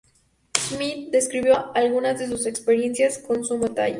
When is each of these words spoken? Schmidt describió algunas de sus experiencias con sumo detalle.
Schmidt 0.57 1.11
describió 1.11 1.71
algunas 1.75 2.17
de 2.17 2.27
sus 2.27 2.47
experiencias 2.47 3.19
con 3.19 3.45
sumo 3.45 3.67
detalle. 3.67 3.89